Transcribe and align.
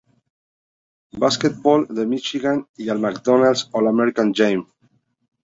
Basketball 1.23 1.85
de 1.91 2.07
Míchigan 2.07 2.67
y 2.75 2.89
al 2.89 2.97
McDonald's 2.97 3.69
All-American 3.71 4.31
Game. 4.35 4.65